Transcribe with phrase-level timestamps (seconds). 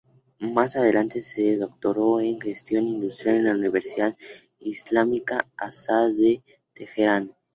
[0.55, 4.17] Más adelante se doctoró en Gestión industrial en la Universidad
[4.59, 6.41] Islámica Azad de
[6.73, 7.35] Teherán.